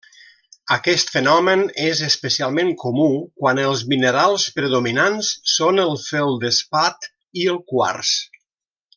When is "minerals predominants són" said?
3.93-5.83